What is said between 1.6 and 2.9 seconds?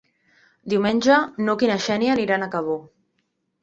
i na Xènia aniran a Cabó.